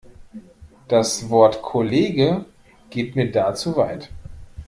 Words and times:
Das 0.87 1.29
Wort 1.29 1.61
Kollege 1.61 2.45
geht 2.89 3.15
mir 3.15 3.31
da 3.31 3.53
zu 3.53 3.75
weit. 3.77 4.09